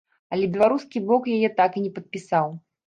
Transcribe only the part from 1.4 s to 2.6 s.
так і не падпісаў.